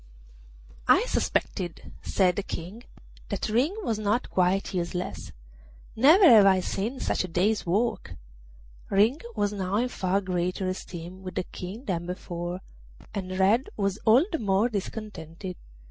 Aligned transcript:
'I 0.87 1.05
suspected,' 1.05 1.93
said 2.01 2.35
the 2.35 2.41
King, 2.41 2.85
'that 3.29 3.49
Ring 3.49 3.75
was 3.83 3.99
not 3.99 4.31
quite 4.31 4.73
useless; 4.73 5.31
never 5.95 6.27
have 6.27 6.45
I 6.47 6.59
seen 6.61 6.99
such 6.99 7.23
a 7.23 7.27
day's 7.27 7.67
work.' 7.67 8.15
Ring 8.89 9.19
was 9.35 9.53
now 9.53 9.75
in 9.75 9.89
far 9.89 10.19
greater 10.19 10.67
esteem 10.67 11.21
with 11.21 11.35
the 11.35 11.43
King 11.43 11.85
than 11.85 12.07
before, 12.07 12.61
and 13.13 13.37
Red 13.37 13.69
was 13.77 13.99
all 13.99 14.25
the 14.31 14.39
more 14.39 14.69
discontented. 14.69 15.55